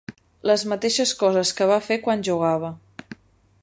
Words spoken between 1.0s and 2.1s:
coses que va fer